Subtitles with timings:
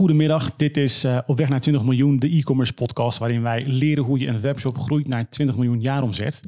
[0.00, 0.56] goedemiddag.
[0.56, 4.18] Dit is uh, Op weg naar 20 miljoen, de e-commerce podcast, waarin wij leren hoe
[4.18, 6.42] je een webshop groeit naar 20 miljoen jaaromzet.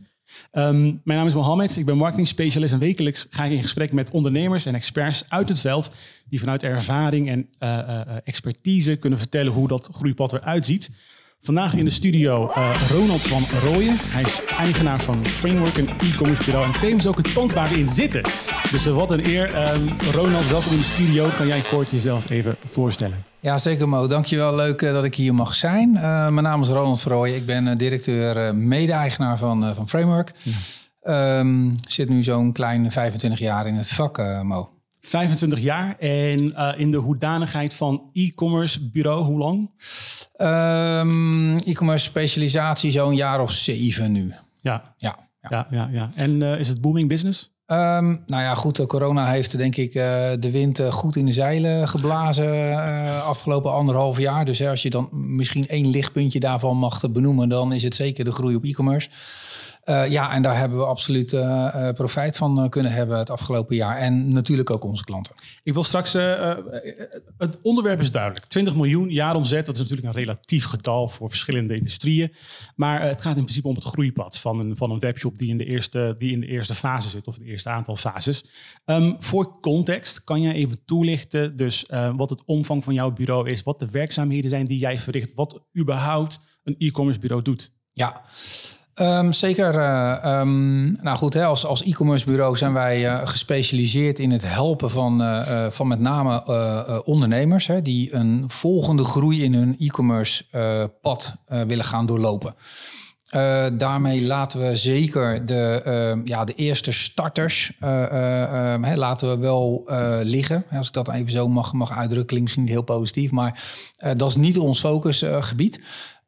[0.52, 3.92] Um, mijn naam is Mohammed, ik ben marketing specialist en wekelijks ga ik in gesprek
[3.92, 5.92] met ondernemers en experts uit het veld
[6.28, 10.90] die vanuit ervaring en uh, uh, expertise kunnen vertellen hoe dat groeipad eruit ziet.
[11.44, 13.96] Vandaag in de studio uh, Ronald van Rooyen.
[14.00, 16.66] Hij is eigenaar van Framework, een e-commerce bureau.
[16.66, 18.22] En tevens ook het pand waar we in zitten.
[18.70, 19.74] Dus uh, wat een eer.
[19.74, 21.28] Um, Ronald, welkom in de studio.
[21.36, 23.24] Kan jij kort jezelf even voorstellen?
[23.40, 24.06] Ja, zeker Mo.
[24.06, 24.54] Dankjewel.
[24.54, 25.92] Leuk uh, dat ik hier mag zijn.
[25.92, 27.36] mijn naam is Ronald van Rooyen.
[27.36, 30.32] Ik ben directeur, mede-eigenaar van, van Framework.
[30.42, 31.38] Ja.
[31.38, 34.81] Um, zit nu zo'n klein 25 jaar in het vak, Mo.
[35.02, 39.70] 25 jaar en uh, in de hoedanigheid van e-commerce bureau, hoe lang?
[40.36, 44.34] Um, e-commerce specialisatie zo'n jaar of zeven nu.
[44.60, 45.48] Ja, ja, ja.
[45.50, 46.08] ja, ja, ja.
[46.16, 47.50] En uh, is het booming business?
[47.66, 50.02] Um, nou ja, goed, corona heeft denk ik uh,
[50.38, 52.82] de wind goed in de zeilen geblazen
[53.22, 54.44] afgelopen anderhalf jaar.
[54.44, 58.24] Dus hè, als je dan misschien één lichtpuntje daarvan mag benoemen, dan is het zeker
[58.24, 59.08] de groei op e-commerce.
[59.84, 63.96] Uh, ja, en daar hebben we absoluut uh, profijt van kunnen hebben het afgelopen jaar.
[63.96, 65.34] En natuurlijk ook onze klanten.
[65.62, 66.12] Ik wil straks,
[67.38, 68.46] het onderwerp is duidelijk.
[68.46, 72.34] 20 miljoen jaaromzet, dat is natuurlijk een relatief getal voor verschillende industrieën.
[72.76, 75.58] Maar het gaat in principe om het groeipad van een, van een webshop die in,
[75.58, 78.44] de eerste, die in de eerste fase zit, of het eerste aantal fases.
[78.84, 81.86] Um, voor context, kan jij even toelichten dus
[82.16, 85.62] wat het omvang van jouw bureau is, wat de werkzaamheden zijn die jij verricht, wat
[85.78, 87.72] überhaupt een e-commerce bureau doet?
[87.92, 88.22] Ja,
[89.02, 89.74] Um, zeker.
[89.74, 94.42] Uh, um, nou goed, hè, als, als e-commerce bureau zijn wij uh, gespecialiseerd in het
[94.46, 100.44] helpen van, uh, van met name ondernemers hè, die een volgende groei in hun e-commerce
[101.00, 102.54] pad willen gaan doorlopen.
[103.78, 107.72] daarmee laten we zeker de, ehm, ja, de eerste starters
[108.94, 109.84] laten we wel
[110.22, 110.64] liggen.
[110.70, 113.62] Als ik dat even zo mag, mag uitdrukken, klinkt misschien heel positief, maar
[114.16, 115.80] dat is niet ons focusgebied.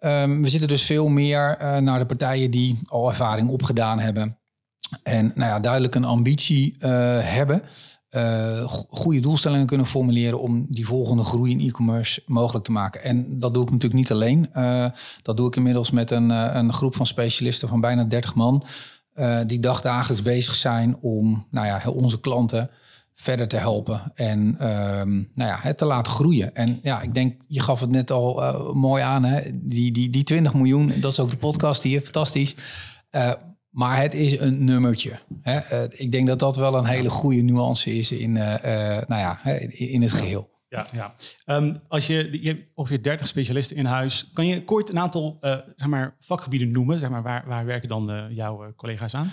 [0.05, 4.39] Um, we zitten dus veel meer uh, naar de partijen die al ervaring opgedaan hebben.
[5.03, 6.89] En nou ja, duidelijk een ambitie uh,
[7.21, 7.63] hebben.
[8.11, 13.03] Uh, goede doelstellingen kunnen formuleren om die volgende groei in e-commerce mogelijk te maken.
[13.03, 14.49] En dat doe ik natuurlijk niet alleen.
[15.23, 18.65] dat doe ik inmiddels met een, een groep van specialisten van bijna 30 man.
[19.47, 22.71] die dagdagelijks bezig zijn om nou ja, onze klanten
[23.15, 26.55] verder te helpen en ehm, nou ja, het te laten groeien.
[26.55, 29.41] En ja, ik denk, je gaf het net al uh, mooi aan, hè?
[29.53, 32.55] Die, die, die 20 miljoen, dat is ook de podcast hier, fantastisch.
[33.11, 33.33] Uh,
[33.71, 35.19] maar het is een nummertje.
[35.43, 35.59] Hè?
[35.73, 40.03] Uh, ik denk dat dat wel een hele goede nuance is in, nou ja, in
[40.03, 40.53] het geheel.
[40.69, 41.15] Ja, ja.
[41.57, 45.39] Um, als je, je hebt ongeveer 30 specialisten in huis, kan je kort een aantal
[45.75, 46.99] zeg maar, vakgebieden noemen?
[46.99, 49.33] Zeg maar, waar, waar werken dan jouw collega's aan?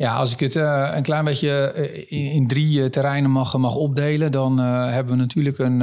[0.00, 3.56] Ja, als ik het uh, een klein beetje uh, in, in, drie uh, terreinen mag,
[3.56, 5.80] mag opdelen, dan hebben we natuurlijk een,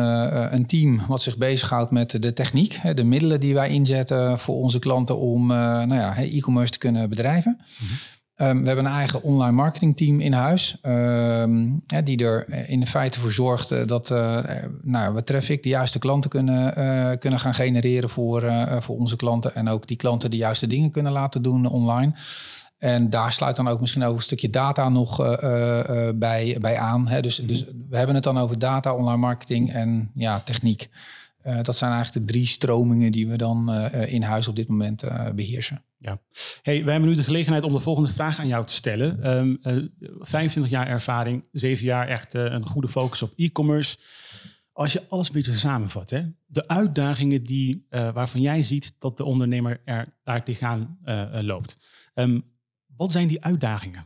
[0.53, 4.55] een team wat zich bezighoudt met de techniek, hè, de middelen die wij inzetten voor
[4.55, 7.59] onze klanten om nou ja, e-commerce te kunnen bedrijven.
[7.59, 7.97] Mm-hmm.
[8.39, 13.31] Um, we hebben een eigen online marketingteam in huis, um, die er in feite voor
[13.31, 14.09] zorgt dat
[14.81, 16.73] nou, we traffic, de juiste klanten kunnen,
[17.19, 21.11] kunnen gaan genereren voor, voor onze klanten en ook die klanten de juiste dingen kunnen
[21.11, 22.13] laten doen online.
[22.77, 26.77] En daar sluit dan ook misschien ook een stukje data nog uh, uh, bij, bij
[26.77, 27.07] aan.
[27.07, 27.21] Hè?
[27.21, 30.89] Dus, dus we hebben het dan over data, online marketing en ja, techniek.
[31.45, 35.03] Uh, dat zijn eigenlijk de drie stromingen die we dan in huis op dit moment
[35.35, 35.81] beheersen.
[35.97, 36.19] Ja.
[36.61, 39.37] Hey, wij hebben nu de gelegenheid om de volgende vraag aan jou te stellen.
[39.37, 39.59] Um,
[40.19, 43.97] 25 jaar ervaring, 7 jaar echt een goede focus op e-commerce.
[44.71, 46.21] Als je alles een beetje samenvat, hè?
[46.45, 50.97] de uitdagingen die, waarvan jij ziet dat de ondernemer er daar tegenaan
[51.41, 51.77] loopt.
[52.13, 52.43] Um,
[52.97, 54.05] wat zijn die uitdagingen?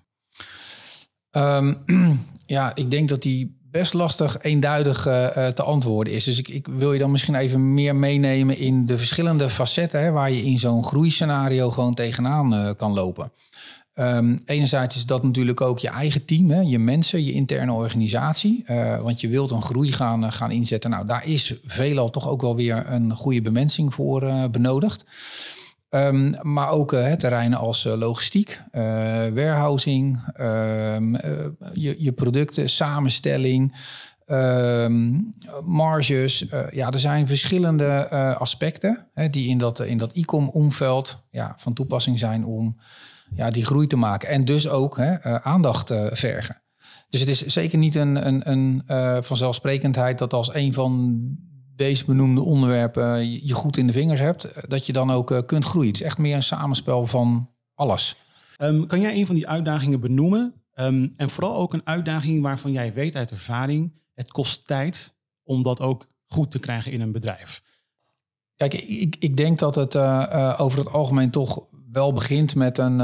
[1.31, 1.84] Um,
[2.46, 6.24] ja, ik denk dat die best lastig eenduidig uh, te antwoorden is.
[6.24, 10.12] Dus ik, ik, wil je dan misschien even meer meenemen in de verschillende facetten hè,
[10.12, 13.31] waar je in zo'n groeiscenario gewoon tegenaan uh, kan lopen.
[13.94, 18.66] Um, enerzijds is dat natuurlijk ook je eigen team, hè, je mensen, je interne organisatie.
[19.02, 20.90] Want je wilt een groei gaan, gaan inzetten.
[20.90, 25.05] Nou, daar is veelal toch ook wel weer een goede bemensing voor benodigd.
[25.93, 28.82] Um, maar ook uh, terreinen als uh, logistiek, uh,
[29.28, 31.16] warehousing, um,
[31.73, 33.76] je, je, producten, samenstelling,
[34.28, 35.34] um,
[35.64, 36.46] marges.
[36.72, 42.20] ja, er zijn verschillende aspecten die in dat, in dat e-com omveld ja, van toepassing
[42.20, 42.78] zijn om
[43.35, 44.29] ja, die groei te maken.
[44.29, 46.61] En dus ook hè, aandacht vergen.
[47.09, 48.84] Dus het is zeker niet een, een, een
[49.23, 51.20] vanzelfsprekendheid dat als een van
[51.76, 55.40] deze benoemde onderwerpen je goed in de vingers hebt, eh, dat je dan ook eh,
[55.46, 55.88] kunt groeien.
[55.88, 58.16] Het is echt meer een samenspel van alles.
[58.58, 60.53] Um, kan jij een van die uitdagingen benoemen?
[60.76, 65.14] Um, en vooral ook een uitdaging waarvan jij weet uit ervaring, het kost tijd
[65.44, 67.62] om dat ook goed te krijgen in een bedrijf?
[68.56, 69.96] Kijk, ik, ik denk dat het
[70.59, 73.00] over het algemeen toch wel begint met, een,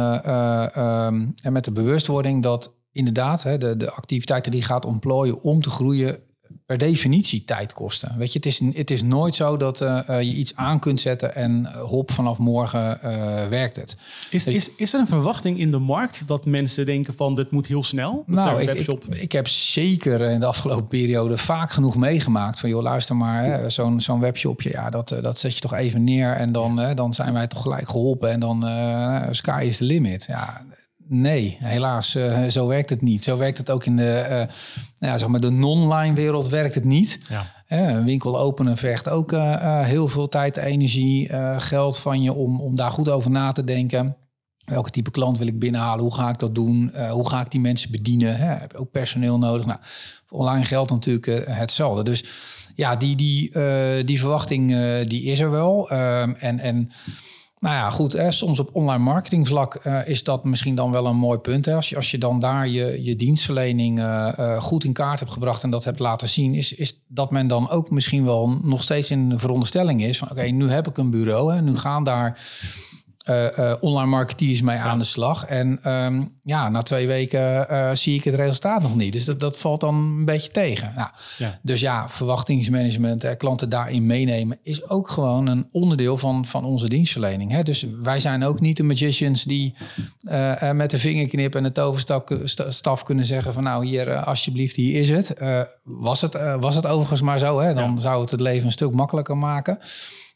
[0.82, 5.70] um, met de bewustwording dat inderdaad hè, de, de activiteiten die gaat ontplooien om te
[5.70, 6.20] groeien
[6.66, 8.16] per definitie tijd kosten.
[8.18, 11.36] Weet je, het is, het is nooit zo dat uh, je iets aan kunt zetten
[11.36, 13.98] en uh, hop, vanaf morgen uh, werkt het.
[14.30, 17.68] Is, is, is er een verwachting in de markt dat mensen denken van dit moet
[17.68, 18.24] heel snel?
[18.26, 22.82] Nou, ik, ik, ik, heb zeker in de afgelopen periode vaak genoeg meegemaakt van joh,
[22.82, 26.96] luister maar, zo'n zo'n webshopje, ja, dat, dat zet je toch even neer en dan,
[26.96, 28.66] dan zijn wij toch gelijk geholpen en dan
[29.32, 30.26] sky is the limit.
[30.28, 30.66] Ja,
[31.10, 33.24] Nee, helaas, uh, zo werkt het niet.
[33.24, 36.84] Zo werkt het ook in de, uh, ja, zeg maar de non-line wereld werkt het
[36.84, 37.18] niet.
[37.30, 37.46] Ja.
[37.68, 39.32] een winkel openen vergt ook
[39.84, 44.16] heel veel tijd, energie, geld van je om, om daar goed over na te denken.
[44.66, 46.04] Welke type klant wil ik binnenhalen?
[46.04, 46.92] Hoe ga ik dat doen?
[47.10, 48.38] hoe ga ik die mensen bedienen?
[48.38, 48.46] Hè?
[48.46, 49.66] Heb je ook personeel nodig?
[49.66, 49.80] Nou,
[50.26, 52.04] voor online geldt natuurlijk hetzelfde.
[52.04, 52.24] Dus
[52.76, 53.52] ja, die, die,
[54.04, 54.68] die verwachting
[55.08, 55.90] die is er wel.
[55.90, 56.90] Ehm, en, en
[57.60, 58.14] nou ja, goed.
[58.14, 61.66] Hè, soms op online marketingvlak uh, is dat misschien dan wel een mooi punt.
[61.66, 61.76] Hè.
[61.76, 65.32] Als, je, als je dan daar je, je dienstverlening uh, uh, goed in kaart hebt
[65.32, 68.84] gebracht en dat hebt laten zien, is, is dat men dan ook misschien wel nog
[68.84, 71.54] steeds in de veronderstelling is van oké, nu heb ik een bureau.
[71.54, 72.42] Hè, nu gaan daar
[73.30, 75.46] uh, uh, online marketeers mee aan de slag.
[75.46, 79.14] En um, ja, na twee weken uh, zie ik het resultaat nog niet.
[79.14, 80.94] Dus dat, dat valt dan een beetje tegen.
[80.96, 81.60] Nou, ja.
[81.62, 86.90] Dus ja, verwachtingsmanagement, en klanten daarin meenemen, is ook gewoon een onderdeel van, van onze
[86.90, 87.52] dienstverlening.
[87.52, 87.64] Hè?
[87.64, 89.76] Dus wij zijn ook niet de magicians die
[90.74, 95.34] met de vingerknip en de toverstaf kunnen zeggen van nou hier, alsjeblieft, hier is het.
[95.84, 97.74] was, het was het overigens maar zo, hè?
[97.74, 99.80] dan zou het het leven een stuk makkelijker maken.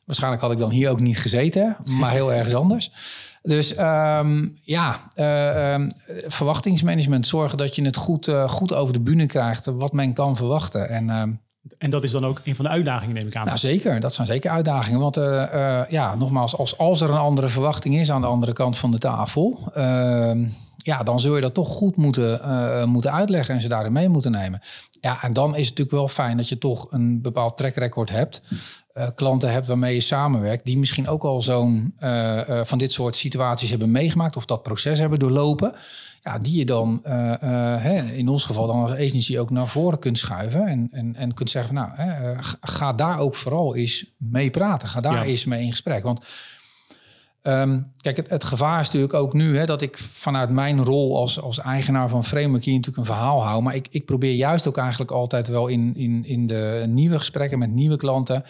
[0.05, 2.91] Waarschijnlijk had ik dan hier ook niet gezeten, maar heel ergens anders.
[3.43, 5.91] Dus um, ja, uh, um,
[6.27, 7.27] verwachtingsmanagement.
[7.27, 9.65] Zorgen dat je het goed, uh, goed over de bühne krijgt.
[9.65, 10.89] Wat men kan verwachten.
[10.89, 11.39] En, um,
[11.77, 13.45] en dat is dan ook een van de uitdagingen, neem ik aan.
[13.45, 13.99] Nou, zeker.
[13.99, 14.99] Dat zijn zeker uitdagingen.
[14.99, 18.77] Want uh, ja, nogmaals, als, als er een andere verwachting is aan de andere kant
[18.77, 19.71] van de tafel...
[20.83, 22.39] ja, dan zul je dat toch goed moeten,
[22.89, 24.61] moeten uitleggen en ze daarin mee moeten nemen.
[25.01, 28.09] Ja, en dan is het natuurlijk wel fijn dat je toch een bepaald track record
[28.09, 28.41] hebt.
[28.93, 32.91] Uh, klanten hebt waarmee je samenwerkt, die misschien ook al zo'n uh, uh, van dit
[32.91, 35.73] soort situaties hebben meegemaakt of dat proces hebben doorlopen.
[36.21, 40.17] Ja, die je dan hè, in ons geval dan als agency ook naar voren kunt
[40.17, 44.87] schuiven en, en, en kunt zeggen, nou, hè, ga daar ook vooral eens mee praten.
[44.87, 45.23] Ga daar ja.
[45.23, 46.03] eens mee in gesprek.
[46.03, 46.25] Want
[47.43, 51.17] Um, kijk, het, het, gevaar is natuurlijk ook nu hè, dat ik vanuit mijn rol
[51.17, 53.61] als, als eigenaar van Framework hier natuurlijk een verhaal hou.
[53.61, 57.59] Maar ik, ik probeer juist ook eigenlijk altijd wel in, in, in de nieuwe gesprekken
[57.59, 58.43] met nieuwe klanten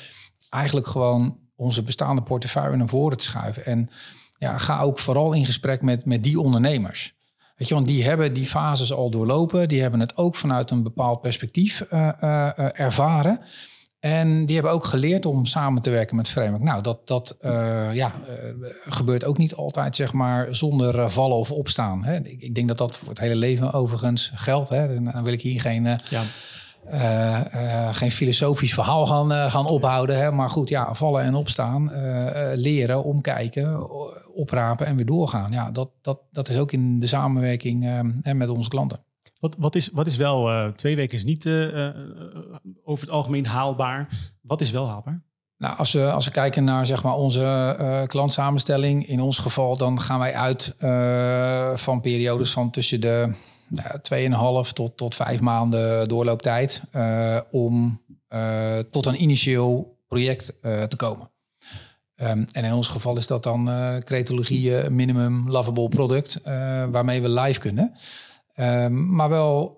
[0.52, 3.66] eigenlijk gewoon onze bestaande portefeuille naar voren te schuiven.
[3.66, 3.90] En
[4.38, 7.14] ja, ga ook vooral in gesprek met, met die ondernemers.
[7.56, 9.68] Weet je, want die hebben die fases al doorlopen.
[9.68, 13.40] Die hebben het ook vanuit een bepaald perspectief uh, uh, ervaren.
[14.00, 16.64] En die hebben ook geleerd om samen te werken met Framework.
[16.64, 17.38] Nou, dat, dat
[17.92, 18.14] ja,
[18.86, 22.04] gebeurt ook niet altijd zeg maar, zonder vallen of opstaan.
[22.04, 22.16] Hè.
[22.16, 24.70] Ik, ik, denk dat dat voor het hele leven overigens geldt.
[24.70, 25.02] Hè.
[25.04, 25.84] Dan wil ik hier geen...
[26.10, 26.24] Ja
[27.92, 30.18] geen filosofisch verhaal gaan, uh, gaan ophouden.
[30.18, 30.32] Hè?
[30.32, 31.92] Maar goed, ja, vallen en opstaan,
[32.54, 33.90] leren, omkijken,
[34.36, 35.52] oprapen en weer doorgaan.
[35.52, 39.00] Ja, dat, dat, dat is ook in de samenwerking met onze klanten.
[39.40, 41.48] Wat, wat, is, wat is wel, twee weken is niet
[42.84, 44.08] over het algemeen haalbaar.
[44.42, 45.24] Wat is wel haalbaar?
[45.58, 50.02] Nou, als we, als we kijken naar zeg maar, onze klantsamenstelling, in ons geval, dan
[50.02, 50.76] gaan wij uit
[51.76, 53.34] van periodes van tussen de
[53.72, 60.84] nou, 2,5 tot, tot 5 maanden doorlooptijd uh, om uh, tot een initieel project uh,
[60.84, 61.30] te komen.
[62.16, 63.70] Um, en in ons geval is dat dan
[64.04, 66.42] cretologie minimum lovable product,
[66.92, 67.94] waarmee we live kunnen.
[68.56, 69.78] Um, maar wel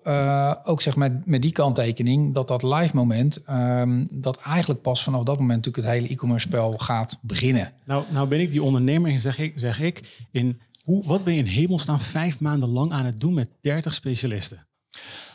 [0.64, 5.22] ook zeg met, met die kanttekening dat dat live moment, um, dat eigenlijk pas vanaf
[5.22, 7.72] dat moment natuurlijk het hele e-commerce spel gaat beginnen.
[7.84, 11.32] Nou, nou ben ik die ondernemer en zeg ik, zeg ik in hoe, wat ben
[11.34, 14.66] je in hemelsnaam vijf maanden lang aan het doen met 30 specialisten?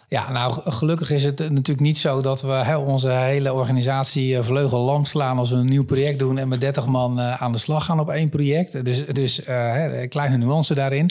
[0.07, 4.79] Ja, nou gelukkig is het natuurlijk niet zo dat we onze hele organisatie uh, vleugel
[4.79, 7.57] lam slaan als we een nieuw project doen en met 30 man uh, aan de
[7.57, 8.85] slag gaan op één project.
[8.85, 11.09] Dus, dus uh, kleine nuance daarin.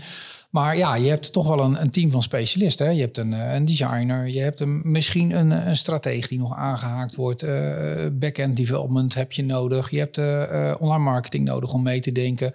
[0.50, 2.87] Maar ja, je hebt toch wel een, een team van specialisten.
[2.87, 2.92] Hè?
[2.92, 7.47] Je hebt een, een designer, je hebt misschien een, een die nog aangehaakt wordt.
[8.12, 9.90] back-end development heb je nodig.
[9.90, 10.18] Je hebt
[10.78, 12.52] online marketing nodig om mee te denken.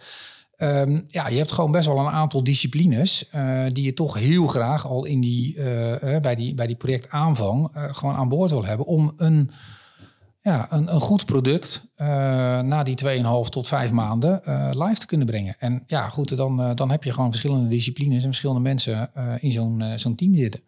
[0.58, 4.48] Um, ja, je hebt gewoon best wel een aantal disciplines uh, die je toch heel
[4.48, 8.86] graag al in die, uh, bij, die, bij die projectaanvang gewoon aan boord wil hebben
[8.86, 9.52] om een,
[10.42, 14.42] ja, een, een goed product na die 2,5 tot 5 maanden
[14.72, 15.56] live te kunnen brengen.
[15.60, 19.84] En ja, goed, dan, dan heb je gewoon verschillende disciplines en verschillende mensen in zo'n
[19.96, 20.62] zo'n team zitten.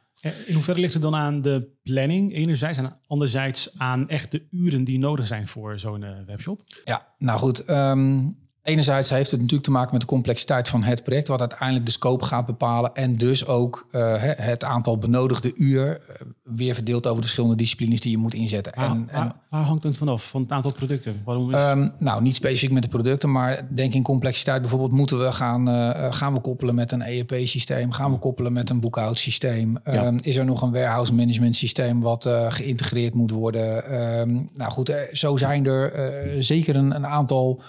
[0.45, 4.83] In hoeverre ligt het dan aan de planning enerzijds en anderzijds aan echt de uren
[4.83, 6.61] die nodig zijn voor zo'n webshop?
[6.85, 7.69] Ja, nou goed.
[7.69, 11.85] Um, Enerzijds heeft het natuurlijk te maken met de complexiteit van het project, wat uiteindelijk
[11.85, 12.95] de scope gaat bepalen.
[12.95, 18.01] En dus ook uh, het aantal benodigde uur uh, weer verdeeld over de verschillende disciplines
[18.01, 18.73] die je moet inzetten.
[18.75, 21.21] Waar, en, waar, en, waar hangt het vanaf, van het aantal producten?
[21.25, 21.61] Waarom is...
[21.61, 24.61] Um, nou, niet specifiek met de producten, maar denk in complexiteit.
[24.61, 27.91] Bijvoorbeeld moeten we gaan, uh, gaan we koppelen met een ERP-systeem?
[27.91, 29.77] Gaan we koppelen met een boekhoudsysteem?
[29.85, 30.05] Ja.
[30.05, 34.01] Um, is er nog een warehouse management systeem wat geïntegreerd moet worden?
[34.19, 35.93] Um, nou goed, zo zijn er
[36.39, 37.61] zeker een, een aantal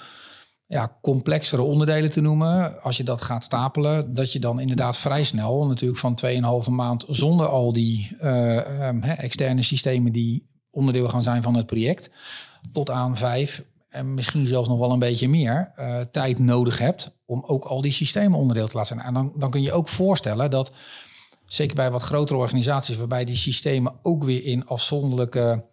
[0.67, 2.83] ja, complexere onderdelen te noemen.
[2.83, 6.19] Als je dat gaat stapelen, dat je dan inderdaad vrij snel, natuurlijk van
[6.65, 11.67] 2,5 maand zonder al die uh, um, externe systemen die onderdeel gaan zijn van het
[11.67, 12.11] project,
[12.73, 17.17] tot aan vijf en misschien zelfs nog wel een beetje meer uh, tijd nodig hebt
[17.25, 19.07] om ook al die systemen onderdeel te laten zijn.
[19.07, 20.73] En dan, dan kun je ook voorstellen dat,
[21.47, 25.65] zeker bij wat grotere organisaties, waarbij die systemen ook weer in afzonderlijke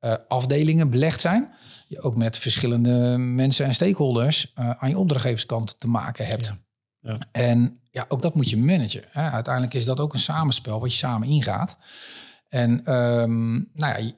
[0.00, 1.54] uh, afdelingen belegd zijn,
[1.88, 6.46] je ook met verschillende mensen en stakeholders uh, aan je opdrachtgeverskant te maken hebt.
[6.46, 6.58] Ja.
[7.00, 7.18] Ja.
[7.32, 9.02] En ja, ook dat moet je managen.
[9.08, 9.30] Hè.
[9.30, 11.78] Uiteindelijk is dat ook een samenspel wat je samen ingaat.
[12.48, 14.10] En um, nou ja,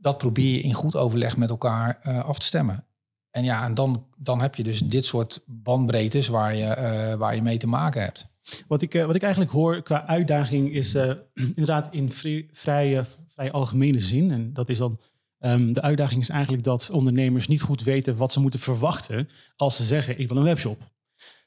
[0.00, 2.84] dat probeer je in goed overleg met elkaar uh, af te stemmen.
[3.30, 7.34] En ja, en dan, dan heb je dus dit soort bandbreedtes waar je, uh, waar
[7.34, 8.26] je mee te maken hebt.
[8.66, 10.94] Wat ik, wat ik eigenlijk hoor qua uitdaging is
[11.34, 13.04] inderdaad in vrij, vrij,
[13.38, 14.30] vrij algemene zin.
[14.30, 14.98] En dat is dan
[15.40, 19.76] Um, de uitdaging is eigenlijk dat ondernemers niet goed weten wat ze moeten verwachten als
[19.76, 20.90] ze zeggen ik wil een webshop.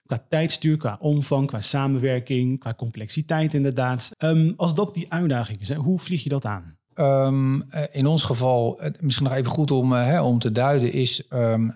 [0.06, 4.12] Qua tijdstuur, qua omvang, qua samenwerking, qua complexiteit inderdaad.
[4.18, 6.78] Um, als dat die uitdaging is, hoe vlieg je dat aan?
[6.96, 11.28] Um, in ons geval, misschien nog even goed om, uh, hè, om te duiden, is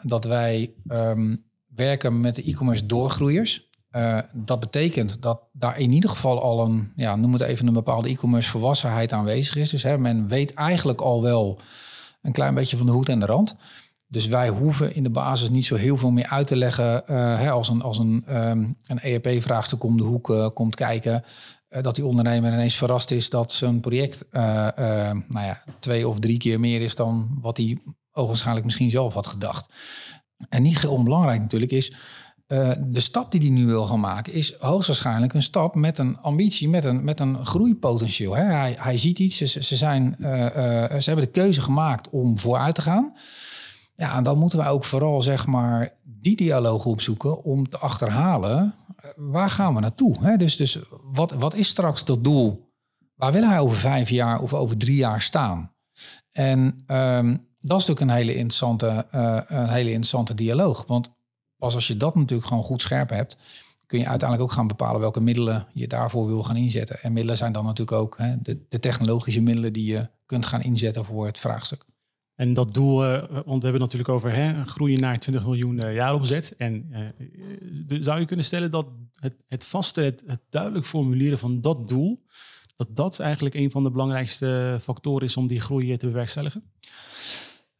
[0.03, 0.73] dat wij
[1.75, 3.69] werken met de e-commerce doorgroeiers.
[3.95, 7.73] Uh, dat betekent dat daar in ieder geval al een, ja, noem het even een
[7.73, 9.69] bepaalde e-commerce volwassenheid aanwezig is.
[9.69, 11.59] Dus hè, men weet eigenlijk al wel
[12.21, 13.55] een klein beetje van de hoed en de rand.
[14.07, 17.39] Dus wij hoeven in de basis niet zo heel veel meer uit te leggen uh,
[17.39, 21.23] hè, als een, als een, um, een ERP-vraagstuk om de hoek uh, komt kijken.
[21.81, 26.59] Dat die ondernemer ineens verrast is dat zijn project nou ja, twee of drie keer
[26.59, 27.77] meer is dan wat hij
[28.11, 29.73] ogenschijnlijk misschien zelf had gedacht.
[30.49, 31.93] En niet onbelangrijk natuurlijk is,
[32.47, 36.17] uh, de stap die hij nu wil gaan maken is hoogstwaarschijnlijk een stap met een
[36.17, 38.35] ambitie, met een, met een groeipotentieel.
[38.35, 38.43] Hè?
[38.43, 40.49] Hij, hij ziet iets, ze, ze, zijn, uh, uh,
[40.99, 43.13] ze hebben de keuze gemaakt om vooruit te gaan.
[43.95, 48.75] Ja, en dan moeten wij ook vooral zeg maar die dialoog opzoeken om te achterhalen
[49.15, 50.15] waar gaan we naartoe.
[50.19, 50.37] Hè?
[50.37, 50.79] Dus, dus
[51.11, 52.73] wat, wat is straks dat doel?
[53.15, 55.71] Waar wil hij over vijf jaar of over drie jaar staan?
[56.31, 59.05] En um, dat is natuurlijk een hele interessante,
[59.47, 60.85] een hele interessante dialoog.
[60.87, 61.14] Want
[61.57, 63.37] Pas als je dat natuurlijk gewoon goed scherp hebt,
[63.85, 67.01] kun je uiteindelijk ook gaan bepalen welke middelen je daarvoor wil gaan inzetten.
[67.01, 70.61] En middelen zijn dan natuurlijk ook hè, de, de, technologische middelen die je kunt gaan
[70.61, 71.85] inzetten voor het vraagstuk.
[72.35, 75.85] En dat doel, uh, want we hebben het natuurlijk over hè, groeien naar 20 miljoen
[75.85, 76.55] uh, jaaropzet.
[76.57, 76.85] En
[77.89, 81.89] uh, zou je kunnen stellen dat het, het vaste, het, het, duidelijk formuleren van dat
[81.89, 82.25] doel,
[82.75, 86.63] dat dat eigenlijk een van de belangrijkste factoren is om die groei te bewerkstelligen?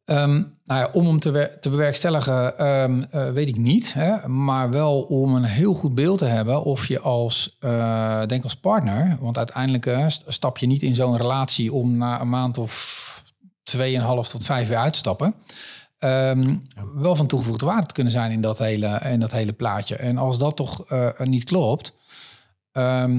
[0.05, 3.93] Um, nou ja, om hem te, te bewerkstelligen um, uh, weet ik niet.
[3.93, 4.27] Hè?
[4.27, 8.55] Maar wel om een heel goed beeld te hebben of je als, uh, denk als
[8.55, 9.17] partner...
[9.19, 13.23] want uiteindelijk uh, stap je niet in zo'n relatie om na een maand of
[13.63, 15.35] tweeënhalf tot vijf jaar uit te stappen...
[15.99, 19.95] Um, wel van toegevoegde waarde te kunnen zijn in dat hele, in dat hele plaatje.
[19.95, 20.85] En als dat toch
[21.17, 21.93] niet klopt...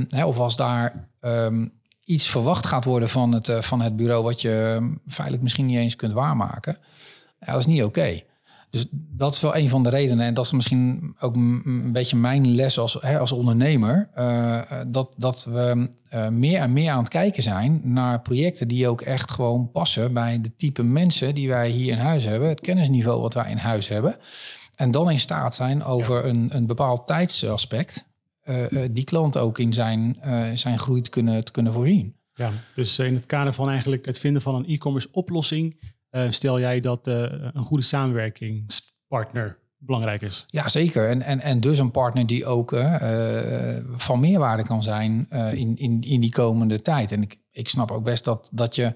[0.09, 1.09] Hè, of als daar
[2.07, 5.67] iets verwacht gaat worden van het, uh, van het bureau wat je ehm, feitelijk misschien
[5.67, 6.77] niet eens kunt waarmaken.
[7.41, 8.21] Ja, dat is niet oké.
[8.71, 10.27] Dus dat is wel een van de redenen.
[10.27, 14.09] En dat is misschien ook een beetje mijn les als, hè, als ondernemer.
[14.19, 18.89] Uh, dat, dat we uh, meer en meer aan het kijken zijn naar projecten die
[18.89, 22.49] ook echt gewoon passen bij de type mensen die wij hier in huis hebben.
[22.49, 24.17] Het kennisniveau wat wij in huis hebben.
[24.75, 28.06] En dan in staat zijn over een, een bepaald tijdsaspect
[28.91, 32.17] die klant ook in zijn, uh, zijn groei te kunnen, te kunnen voorzien.
[32.35, 35.81] Ja, dus in het kader van eigenlijk het vinden van een e-commerce oplossing,
[36.29, 40.45] stel jij dat een goede samenwerkingspartner belangrijk is.
[40.47, 41.09] Ja, zeker.
[41.09, 42.77] En, en, en dus een partner die ook
[43.97, 47.13] van meerwaarde kan zijn in, in, in die komende tijd.
[47.13, 48.95] En ik, ik snap ook best dat, dat je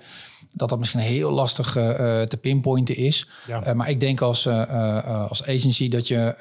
[0.53, 3.29] dat dat misschien heel lastig uh, te pinpointen is.
[3.47, 3.67] Ja.
[3.67, 6.35] Uh, maar ik denk als, uh, als agency dat je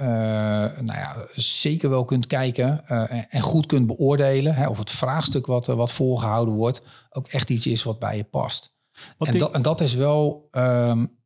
[0.81, 5.45] nou ja, zeker wel kunt kijken en, en, goed kunt beoordelen hè, of het vraagstuk
[5.45, 8.73] wat, wat voorgehouden wordt ook echt iets is wat bij je past.
[9.17, 11.17] En, dat, en dat is wel um,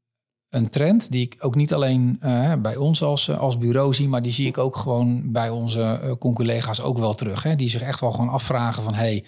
[0.49, 2.19] een trend die ik ook niet alleen
[2.61, 6.81] bij ons als, als bureau zie, maar die zie ik ook gewoon bij onze collega's
[6.81, 7.43] ook wel terug.
[7.43, 9.25] Hè, die zich echt wel gewoon afvragen van hey,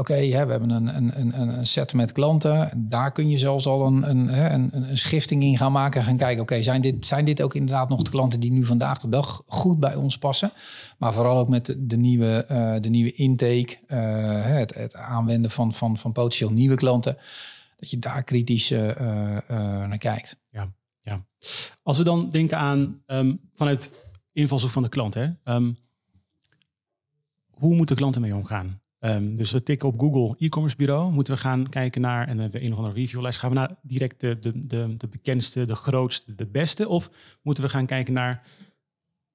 [0.00, 2.86] oké, we hebben een, een, een, een set met klanten.
[2.88, 4.40] Daar kun je zelfs al een, een,
[4.72, 6.00] een, schifting in gaan maken.
[6.00, 8.64] En gaan kijken, oké, zijn, dit, zijn dit ook inderdaad nog de klanten die nu
[8.64, 10.52] vandaag de dag goed bij ons passen?
[10.98, 15.74] Maar vooral ook met de, nieuwe, uh, de nieuwe intake, uh, het, het aanwenden van,
[15.74, 17.16] van, van potentieel nieuwe klanten.
[17.76, 18.80] Dat je daar kritisch uh,
[19.48, 20.36] naar kijkt.
[20.50, 21.24] Ja, ja.
[21.82, 23.92] Als we dan denken aan um, vanuit
[24.32, 25.28] invalshoek van de klant, hè?
[25.44, 25.78] Um,
[27.50, 28.80] hoe moeten klanten mee omgaan?
[29.00, 31.12] Um, dus we tikken op Google e-commerce bureau.
[31.12, 34.20] Moeten we gaan kijken naar, en we een of andere reviewlijst, gaan we naar direct
[34.20, 36.88] de, de, de, de, bekendste, de grootste, de beste?
[36.88, 37.10] Of
[37.42, 38.42] moeten we gaan kijken naar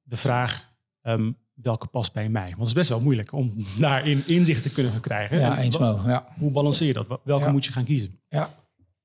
[0.01, 2.45] de vraag, um, welke past bij mij?
[2.45, 5.39] Want het is best wel moeilijk om daarin inzicht te kunnen verkrijgen.
[5.39, 6.27] Ja, eens ja.
[6.37, 7.19] Hoe balanceer je dat?
[7.23, 8.19] Welke moet je gaan kiezen?
[8.29, 8.53] Ja,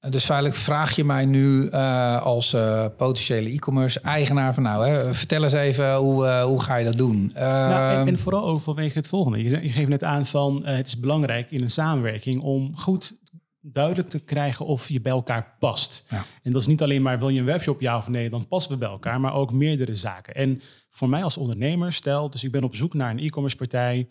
[0.09, 5.14] dus feitelijk vraag je mij nu uh, als uh, potentiële e-commerce eigenaar van nou, hè,
[5.14, 7.30] vertel eens even hoe, uh, hoe ga je dat doen?
[7.35, 9.42] Nou, en, en, vooral ook vanwege het volgende.
[9.42, 13.19] Je, geeft net aan van het is belangrijk in een samenwerking om goed
[13.61, 16.04] duidelijk te krijgen of je bij elkaar past.
[16.09, 16.25] Ja.
[16.42, 18.73] En dat is niet alleen maar wil je een webshop ja of nee, dan passen
[18.73, 20.35] we bij elkaar, maar ook meerdere zaken.
[20.35, 24.09] En voor mij als ondernemer, stel, dus ik ben op zoek naar een e-commerce partij.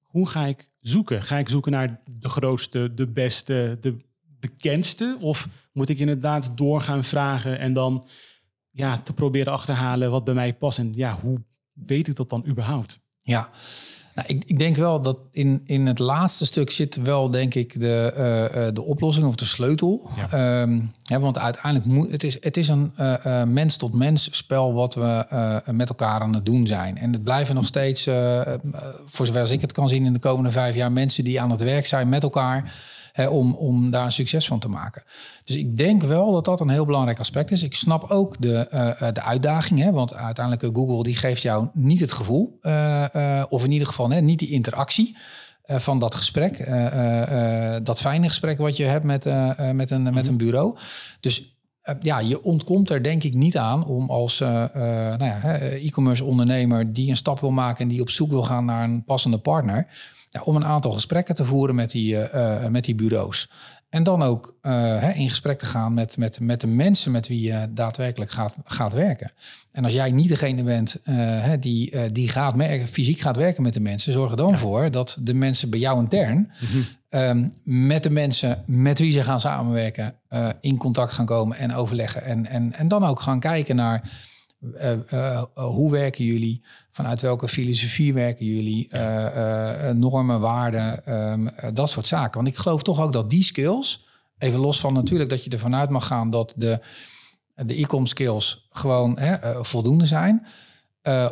[0.00, 1.22] Hoe ga ik zoeken?
[1.22, 4.10] Ga ik zoeken naar de grootste, de beste, de
[4.42, 5.16] bekendste?
[5.20, 8.08] Of moet ik inderdaad doorgaan vragen en dan
[8.70, 10.78] ja, te proberen achterhalen wat bij mij past?
[10.78, 13.00] En ja, hoe weet ik dat dan überhaupt?
[13.20, 13.50] Ja,
[14.14, 17.80] nou, ik, ik, denk wel dat in, in het laatste stuk zit wel, denk ik,
[17.80, 18.12] de,
[18.54, 20.10] uh, de oplossing of de sleutel.
[20.30, 20.62] Ja.
[20.62, 25.26] Um, want uiteindelijk moet het is het is een uh, mens-tot-mens spel wat we
[25.70, 26.98] met elkaar aan het doen zijn.
[26.98, 28.04] En het blijven nog steeds,
[29.06, 31.50] voor zover als ik het kan zien, in de komende vijf jaar mensen die aan
[31.50, 32.72] het werk zijn met elkaar
[33.12, 35.02] hè, om, om daar een succes van te maken.
[35.44, 37.62] Dus ik denk wel dat dat een heel belangrijk aspect is.
[37.62, 42.00] Ik snap ook de, uh, de uitdaging, hè, want uiteindelijk Google die geeft jou niet
[42.00, 45.16] het gevoel, uh, of in ieder geval hè, niet die interactie.
[45.66, 46.68] van dat gesprek,
[47.84, 49.24] dat fijne gesprek wat je hebt met,
[49.72, 50.76] met, een, met een bureau.
[51.20, 51.51] Dus
[52.00, 57.10] ja, je ontkomt er denk ik niet aan om als nou ja, e-commerce ondernemer die
[57.10, 59.86] een stap wil maken en die op zoek wil gaan naar een passende partner,
[60.30, 62.16] ja, om een aantal gesprekken te voeren met die,
[62.70, 63.50] met die bureaus.
[63.92, 67.28] En dan ook uh, hè, in gesprek te gaan met, met, met de mensen met
[67.28, 69.32] wie je daadwerkelijk gaat, gaat werken.
[69.72, 73.74] En als jij niet degene bent uh, die, die gaat merken, fysiek gaat werken met
[73.74, 78.02] de mensen, zorg er dan voor dat de mensen bij jou intern mm um, met
[78.02, 80.14] de mensen met wie ze gaan samenwerken
[80.60, 82.24] in contact gaan komen en overleggen.
[82.24, 84.10] En, en, en dan ook gaan kijken naar
[84.62, 86.62] uh, uh, hoe werken jullie?
[86.90, 88.88] Vanuit welke filosofie werken jullie?
[89.94, 92.34] Normen, waarden, um, dat soort zaken.
[92.34, 94.06] Want ik geloof toch ook dat die skills,
[94.38, 96.80] even los van natuurlijk dat je ervan uit mag gaan dat de,
[97.54, 99.18] de e-com skills gewoon
[99.60, 100.46] voldoende zijn.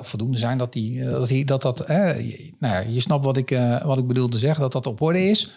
[0.01, 3.51] voldoende zijn dat die, dat, die, dat, dat nou ja, je snapt wat ik,
[3.83, 5.51] wat ik bedoel te zeggen, dat dat op orde is.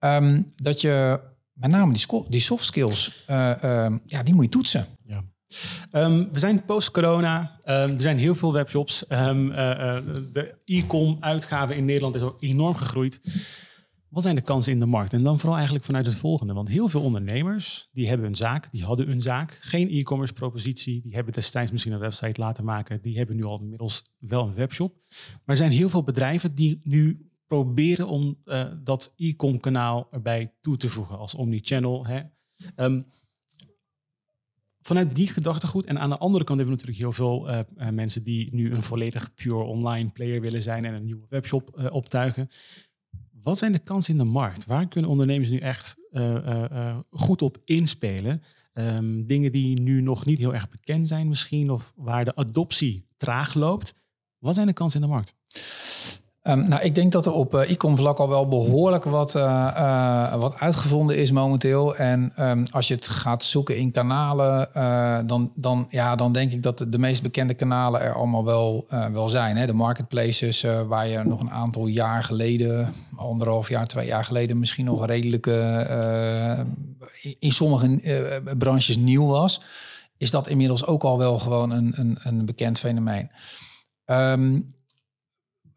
[0.00, 1.20] Um, dat je
[1.52, 4.86] met name die, die soft skills, ehm, ja, die moet je toetsen.
[5.06, 5.22] Ja.
[5.92, 7.60] Um, we zijn post-corona.
[7.64, 9.04] Um, er zijn heel veel webshops.
[9.08, 9.56] Um, uh,
[10.32, 13.20] de e-com uitgave in Nederland is ook enorm gegroeid.
[14.08, 15.12] Wat zijn de kansen in de markt?
[15.12, 16.52] En dan vooral eigenlijk vanuit het volgende.
[16.52, 19.58] Want heel veel ondernemers, die hebben een zaak, die hadden een zaak.
[19.60, 21.02] Geen e-commerce propositie.
[21.02, 23.02] Die hebben destijds misschien een website laten maken.
[23.02, 24.94] Die hebben nu al inmiddels wel een webshop.
[25.18, 30.54] Maar er zijn heel veel bedrijven die nu proberen om uh, dat e-com kanaal erbij
[30.60, 32.06] toe te voegen als omnichannel.
[32.06, 32.20] Hè.
[34.86, 35.84] Vanuit die gedachtegoed.
[35.84, 38.82] En aan de andere kant hebben we natuurlijk heel veel uh, mensen die nu een
[38.82, 42.48] volledig pure online player willen zijn en een nieuwe webshop uh, optuigen.
[43.42, 44.66] Wat zijn de kansen in de markt?
[44.66, 45.96] Waar kunnen ondernemers nu echt
[47.10, 48.42] goed op inspelen?
[48.72, 53.04] Um, dingen die nu nog niet heel erg bekend zijn misschien, of waar de adoptie
[53.16, 53.94] traag loopt.
[54.38, 55.34] Wat zijn de kansen in de markt?
[56.48, 59.42] Um, nou, ik denk dat er op uh, e-com vlak al wel behoorlijk wat, uh,
[59.76, 61.96] uh, wat uitgevonden is momenteel.
[61.96, 64.68] En um, als je het gaat zoeken in kanalen,
[65.26, 68.86] dan, dan, ja, dan denk ik dat de, de meest bekende kanalen er allemaal wel,
[69.12, 69.56] wel zijn.
[69.56, 69.66] Hè?
[69.66, 74.84] De marketplaces, waar je nog een aantal jaar geleden, anderhalf jaar, twee jaar geleden, misschien
[74.84, 75.46] nog redelijk
[77.38, 78.00] in sommige
[78.58, 79.60] branches nieuw was.
[80.16, 83.30] Is dat inmiddels ook al wel gewoon een, een, een bekend fenomeen.
[84.06, 84.74] Um,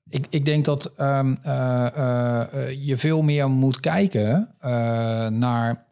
[0.09, 2.43] ik, ik denk dat um, uh,
[2.79, 4.55] je veel meer moet kijken
[5.39, 5.85] naar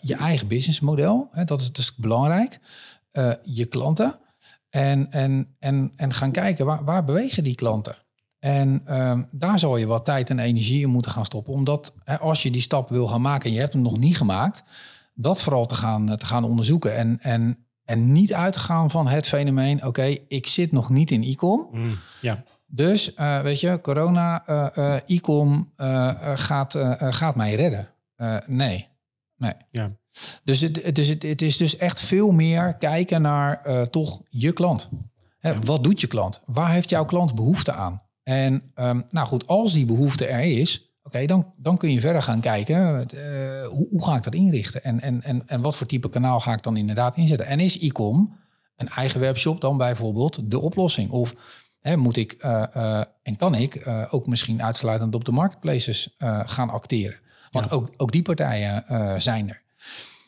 [0.00, 1.30] je eigen businessmodel.
[1.44, 2.58] Dat is dus belangrijk.
[3.42, 4.16] je klanten.
[4.70, 7.94] En, en, en, en gaan kijken waar, waar bewegen die klanten.
[8.38, 11.52] En um, daar zal je wat tijd en energie in moeten gaan stoppen.
[11.52, 14.16] Omdat hè, als je die stap wil gaan maken en je hebt hem nog niet
[14.16, 14.64] gemaakt,
[15.14, 16.96] dat vooral te gaan, te gaan onderzoeken.
[16.96, 21.68] En, en, en niet uitgaan van het fenomeen, oké, ik zit nog niet in e-com.
[21.70, 24.44] Mm, ja Dus weet je, corona,
[25.06, 25.72] e-com
[26.34, 27.88] gaat, gaat mij redden.
[28.46, 28.88] nee,
[29.36, 29.52] nee.
[29.70, 29.90] Ja.
[30.44, 34.88] Dus, het, het, is, het, is dus echt veel meer kijken naar toch je klant.
[35.38, 36.42] Hè, Wat doet je klant?
[36.46, 38.00] Waar heeft jouw klant behoefte aan?
[38.22, 42.22] En ehm, nou goed, als die behoefte er is, oké, dan, dan kun je verder
[42.22, 44.84] gaan kijken, uh, hoe, hoe, ga ik dat inrichten?
[44.84, 47.46] En, en, en, en wat voor type kanaal ga ik dan inderdaad inzetten?
[47.46, 48.36] En is e-com,
[48.76, 51.10] een eigen webshop, dan bijvoorbeeld de oplossing?
[51.10, 51.34] Of
[51.82, 56.14] hè, moet ik uh, uh, en kan ik ook misschien uitsluitend op de marketplaces
[56.44, 57.20] gaan acteren?
[57.50, 58.84] Want ook, ook die partijen
[59.22, 59.62] zijn er.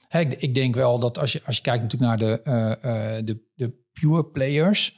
[0.09, 3.45] Hè, ik, ik, denk wel dat als je, als je kijkt natuurlijk naar de, de,
[3.55, 4.97] de pure players...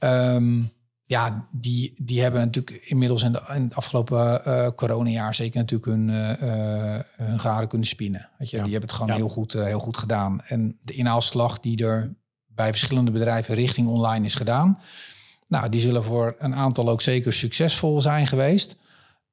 [0.00, 0.76] Um,
[1.08, 5.90] ja, die, die hebben natuurlijk inmiddels in, de, in het afgelopen uh, coronajaar zeker natuurlijk
[5.90, 8.28] hun, uh, hun garen kunnen spinnen.
[8.38, 10.40] Weet je, die hebben het gewoon heel, goed, heel goed gedaan.
[10.44, 12.14] En de inhaalslag die er
[12.46, 14.78] bij verschillende bedrijven richting online is gedaan,
[15.48, 18.78] nou, die zullen voor een aantal ook zeker succesvol zijn geweest.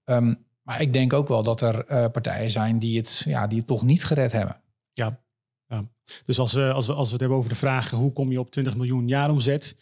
[0.06, 3.68] Um, maar ik denk ook wel dat er partijen zijn die het, ja, die het
[3.68, 4.62] toch niet gered hebben.
[4.94, 5.20] Ja,
[5.68, 5.84] ja.
[6.26, 8.40] dus als we, als, we, als we het hebben over de vraag hoe kom je
[8.40, 9.76] op 20 miljoen jaaromzet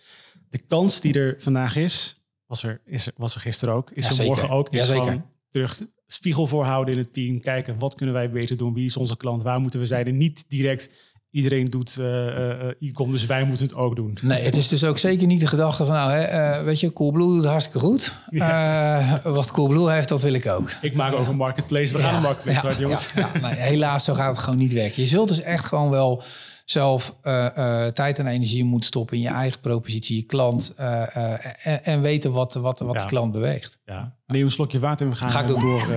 [0.54, 2.16] de kans die er vandaag is,
[2.46, 4.70] was er, is er, was er gisteren ook, is er morgen ook.
[4.70, 5.22] Is ja, zeker.
[5.50, 7.40] terug spiegel voorhouden in het team.
[7.40, 8.74] Kijken, wat kunnen wij beter doen?
[8.74, 9.44] Wie is onze klant?
[9.44, 10.18] Waar moeten we zijn?
[10.18, 10.90] niet direct
[11.34, 14.18] iedereen doet uh, e-com, dus wij moeten het ook doen.
[14.22, 16.94] Nee, het is dus ook zeker niet de gedachte van, nou, hè, uh, weet je,
[16.94, 18.14] Coolblue doet hartstikke goed.
[18.30, 19.22] Ja.
[19.24, 20.72] wat Coolblue heeft, dat wil ik ook.
[20.82, 21.94] Ik maak ook een marketplace.
[21.94, 23.10] We gaan een marketplace starten, jongens.
[23.42, 25.02] Nee, helaas, zo gaat het gewoon niet werken.
[25.02, 26.24] Je zult dus echt gewoon wel
[26.66, 31.18] zelf uh, uh, tijd en energie moet stoppen in je eigen propositie, je klant uh,
[31.66, 33.80] en, en, weten wat, wat, wat de klant beweegt.
[33.86, 34.16] Ja.
[34.26, 35.88] Neem een slokje water en we gaan Ga door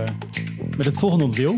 [0.77, 1.57] met het volgende onderdeel.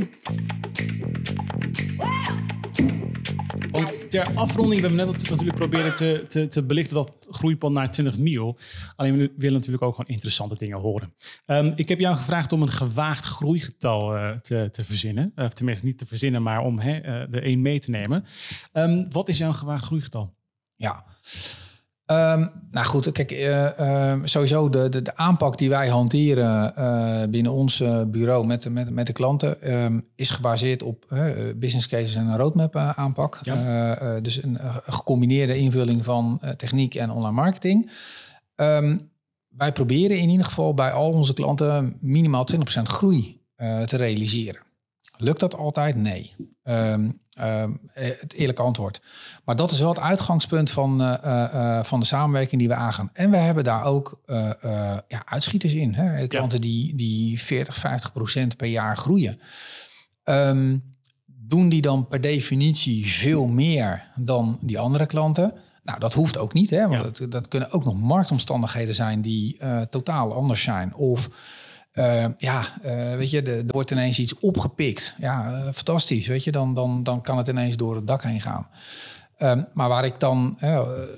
[4.08, 8.18] Ter afronding, we hebben net natuurlijk proberen te, te, te belichten dat groeiplan naar 20
[8.18, 8.58] mil.
[8.96, 11.14] Alleen we willen natuurlijk ook gewoon interessante dingen horen.
[11.46, 15.32] Um, ik heb jou gevraagd om een gewaagd groeigetal uh, te, te verzinnen.
[15.36, 18.24] Of tenminste niet te verzinnen, maar om hè, er één mee te nemen.
[18.72, 20.34] Um, wat is jouw gewaagd groeigetal?
[20.76, 21.04] Ja,
[22.10, 27.52] Um, nou goed, kijk, uh, sowieso de, de, de, aanpak die wij hanteren uh, binnen
[27.52, 31.04] ons bureau met, met, met de klanten um, is gebaseerd op
[31.56, 33.38] business cases en een roadmap aanpak.
[33.42, 34.20] Ja.
[34.20, 37.90] dus een gecombineerde invulling van techniek en online marketing.
[38.56, 39.10] Um,
[39.48, 43.40] wij proberen in ieder geval bij al onze klanten minimaal 20% groei
[43.84, 44.62] te realiseren.
[45.16, 45.96] Lukt dat altijd?
[45.96, 46.34] Nee.
[46.62, 47.20] Um,
[47.92, 49.00] het eerlijke antwoord.
[49.44, 53.10] Maar dat is wel het uitgangspunt van, uh, uh, van de samenwerking die we aangaan.
[53.12, 54.20] En we hebben daar ook
[55.08, 55.94] ja, uitschieters in.
[55.94, 56.26] Hè?
[56.26, 59.40] Klanten die, die 40, 50 procent per jaar groeien.
[60.24, 60.96] Um,
[61.26, 65.52] doen die dan per definitie veel meer dan die andere klanten?
[65.82, 66.88] Nou, dat hoeft ook niet, hè?
[66.88, 69.58] want dat, dat, kunnen ook nog marktomstandigheden zijn die
[69.90, 70.94] totaal anders zijn.
[70.94, 71.30] Of
[71.98, 75.14] uh, ja, uh, weet je, er wordt ineens iets opgepikt.
[75.18, 78.40] Ja, uh, fantastisch, weet je, dan, dan, dan kan het ineens door het dak heen
[78.40, 78.68] gaan.
[79.38, 80.56] Um, maar waar ik dan,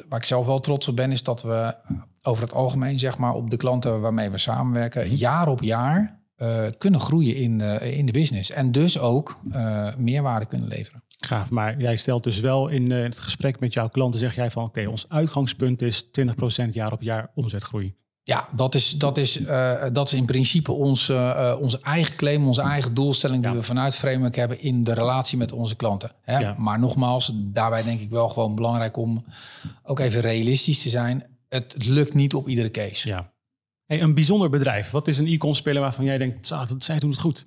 [0.08, 1.74] waar ik zelf wel trots op ben, is dat we
[2.22, 6.18] over het algemeen, zeg maar, op de klanten waarmee we samenwerken, jaar op jaar
[6.78, 8.50] kunnen groeien in, in de business.
[8.50, 9.40] En dus ook
[9.98, 11.02] meerwaarde kunnen leveren.
[11.18, 14.64] Gaaf, maar jij stelt dus wel in het gesprek met jouw klanten, zeg jij van
[14.64, 16.10] oké, ons uitgangspunt is 20%
[16.70, 17.94] jaar op jaar omzetgroei.
[18.30, 22.46] Ja, dat is, dat is, uh, dat is in principe onze, uh, onze eigen claim,
[22.46, 26.10] onze eigen doelstelling die we vanuit Framework hebben in de relatie met onze klanten.
[26.22, 26.38] Hè?
[26.38, 26.54] Ja.
[26.58, 29.24] Maar nogmaals, daarbij denk ik wel gewoon belangrijk om
[29.82, 31.26] ook even realistisch te zijn.
[31.48, 33.08] Het lukt niet op iedere case.
[33.08, 33.32] Ja.
[33.86, 34.90] Hey, een bijzonder bedrijf.
[34.90, 37.46] Wat is een e-com speler waarvan jij denkt, zij doen het goed?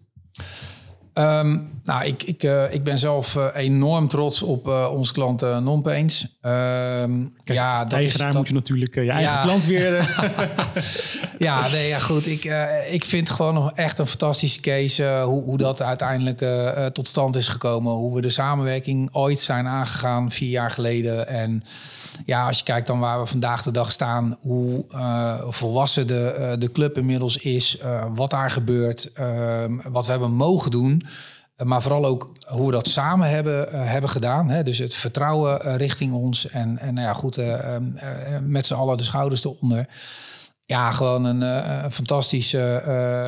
[1.14, 5.42] Um, nou, ik, ik, uh, ik ben zelf uh, enorm trots op uh, onze klant
[5.42, 6.28] Nonpaints.
[6.42, 10.16] Um, ja, dat is, dat, moet je natuurlijk je eigen klant weer...
[11.38, 12.28] ja, nee, ja, goed.
[12.28, 12.54] Ik,
[12.90, 16.46] ik vind gewoon nog echt een fantastische case hoe, hoe dat uiteindelijk
[16.94, 17.94] tot stand is gekomen.
[17.94, 21.28] Hoe we de samenwerking ooit zijn aangegaan, vier jaar geleden.
[21.28, 21.64] En
[22.26, 24.86] ja, als je kijkt dan waar we vandaag de dag staan, hoe
[25.50, 27.78] volwassen de, de club inmiddels is,
[28.14, 31.03] wat daar gebeurt, ehm, wat we hebben mogen doen...
[31.64, 34.50] Maar vooral ook hoe we dat samen hebben, uh, hebben gedaan.
[34.50, 34.64] Hè?
[34.64, 36.50] Dus het vertrouwen uh, richting ons.
[36.50, 37.78] En, en nou ja, goed, uh,
[38.42, 39.88] met z'n allen de schouders eronder.
[40.66, 41.42] Ja, gewoon een,
[41.84, 42.50] een fantastisch,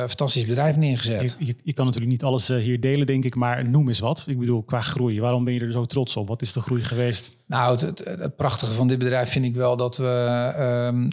[0.06, 1.36] fantastisch bedrijf neergezet.
[1.38, 3.34] Je, je, je, kan natuurlijk niet alles hier delen, denk ik.
[3.34, 4.24] Maar noem eens wat.
[4.26, 5.20] Ik bedoel, qua groei.
[5.20, 6.28] Waarom ben je er zo trots op?
[6.28, 7.36] Wat is de groei geweest?
[7.46, 10.52] Nou, het, het, het prachtige van dit bedrijf vind ik wel dat we
[10.88, 11.08] um,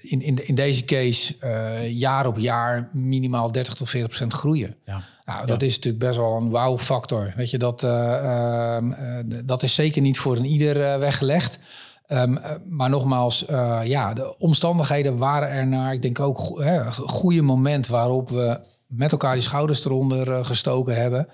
[0.00, 1.34] in, in, in deze case
[1.88, 4.76] jaar op jaar minimaal 30 tot 40 procent groeien.
[4.84, 5.02] Ja.
[5.24, 7.32] Nou, dat is natuurlijk best wel een wow-factor.
[7.36, 8.78] Weet je, dat, uh, uh,
[9.44, 11.58] dat is zeker niet voor een ieder uh, weggelegd.
[12.06, 12.36] Ehm,
[12.68, 13.44] maar nogmaals,
[13.84, 15.92] ja, de omstandigheden waren er naar.
[15.92, 21.28] Ik denk ook een goede moment waarop we met elkaar die schouders eronder gestoken hebben.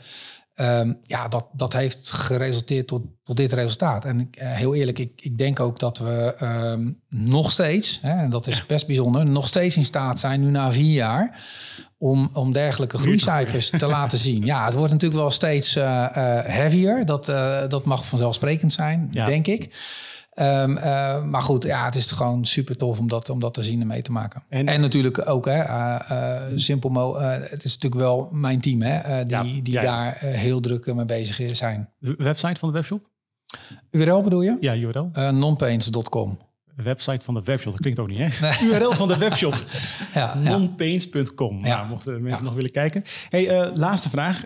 [0.58, 4.04] Ehm, ja, dat, dat heeft geresulteerd tot, tot dit resultaat.
[4.04, 8.30] En uh, heel eerlijk, ik, ik denk ook dat we um, nog steeds, hè, en
[8.30, 11.42] dat is best bijzonder, nog steeds in staat zijn, nu na vier jaar,
[11.98, 14.44] om, om dergelijke groeicijfers te laten zien.
[14.44, 16.06] Ja, het wordt natuurlijk wel steeds uh, uh,
[16.44, 17.04] heavier.
[17.04, 17.26] Dat,
[17.70, 19.24] dat mag vanzelfsprekend zijn, ja.
[19.24, 19.74] denk ik.
[20.40, 23.62] Um, uh, maar goed, ja, het is gewoon super tof om dat, om dat te
[23.62, 24.42] zien en mee te maken.
[24.48, 29.26] En, natuurlijk ook, hè, uh, uh, simpel mo het is natuurlijk wel mijn team, hè,
[29.26, 31.88] die, ja, die daar heel druk mee bezig zijn.
[31.98, 33.08] De website van de webshop?
[33.90, 34.56] URL bedoel je?
[34.60, 35.10] Ja, URL.
[35.32, 36.38] nonpaints.com.
[36.76, 38.48] Website van de webshop, dat klinkt ook niet, hè?
[38.48, 38.70] Nee.
[38.72, 39.54] URL van de webshop.
[40.14, 41.60] ja, nonpaints.com.
[41.60, 43.04] Nou, mochten mensen nog willen kijken.
[43.28, 44.42] Hey, laatste vraag.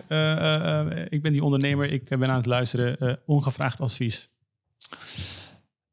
[1.09, 3.19] ik ben die ondernemer, ik ben aan het luisteren.
[3.25, 4.29] ongevraagd advies.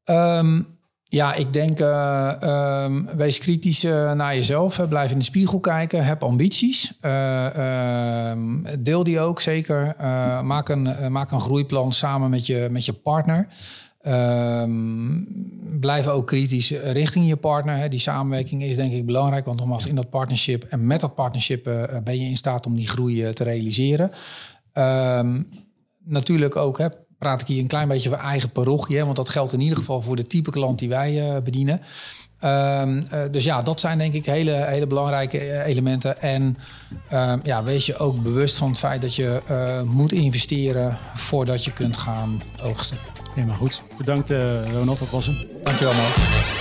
[0.05, 0.79] Um,
[1.11, 4.87] ja, ik denk, uh, um, wees kritisch uh, naar jezelf.
[4.89, 6.05] Blijf in de spiegel kijken.
[6.05, 6.93] Heb ambities.
[7.01, 8.31] Uh,
[8.79, 9.95] deel die ook zeker.
[10.43, 13.47] maak, een, maak een groeiplan samen met je, met je partner.
[15.79, 17.77] Blijf ook kritisch richting je partner.
[17.77, 17.87] Hè.
[17.87, 19.45] Die samenwerking is denk ik belangrijk.
[19.45, 21.63] Want nogmaals, in dat partnership en met dat partnership
[22.03, 24.11] ben je in staat om die groei te realiseren.
[26.03, 26.87] natuurlijk ook hè,
[27.21, 29.03] praat ik hier een klein beetje voor eigen parochie.
[29.03, 31.81] Want dat geldt in ieder geval voor de type klant die wij uh, bedienen.
[32.43, 36.21] Um, uh, dus ja, dat zijn denk ik hele, hele belangrijke eh, elementen.
[36.21, 36.57] En
[37.13, 41.63] um, ja, wees je ook bewust van het feit dat je uh, moet investeren voordat
[41.63, 42.97] je kunt gaan oogsten.
[43.33, 43.81] Helemaal goed.
[43.97, 44.29] Bedankt
[44.73, 45.47] Ronald, dat was hem.
[45.63, 46.60] Dankjewel man.